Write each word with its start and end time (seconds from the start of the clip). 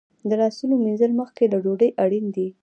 د 0.29 0.31
لاسونو 0.41 0.73
مینځل 0.83 1.11
مخکې 1.21 1.43
له 1.51 1.57
ډوډۍ 1.63 1.89
اړین 2.03 2.25
دي. 2.35 2.47